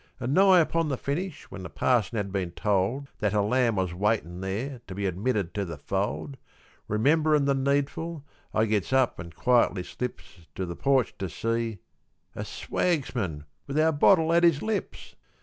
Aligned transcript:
An' 0.19 0.33
nigh 0.33 0.59
upon 0.61 0.89
the 0.89 0.97
finish, 0.97 1.43
when 1.51 1.61
the 1.61 1.69
parson 1.69 2.15
had 2.17 2.31
been 2.31 2.49
told 2.53 3.09
That 3.19 3.35
a 3.35 3.41
lamb 3.43 3.75
was 3.75 3.93
waitin' 3.93 4.41
there 4.41 4.81
to 4.87 4.95
be 4.95 5.05
admitted 5.05 5.53
to 5.53 5.63
the 5.63 5.77
fold, 5.77 6.37
Rememberin' 6.87 7.45
the 7.45 7.53
needful, 7.53 8.25
I 8.51 8.65
gets 8.65 8.91
up 8.91 9.19
an' 9.19 9.29
quietly 9.33 9.83
slips 9.83 10.47
To 10.55 10.65
the 10.65 10.75
porch 10.75 11.13
to 11.19 11.29
see 11.29 11.81
a 12.35 12.43
swagsman 12.43 13.43
with 13.67 13.79
our 13.79 13.91
bottle 13.91 14.33
at 14.33 14.43
his 14.43 14.63
lips! 14.63 15.13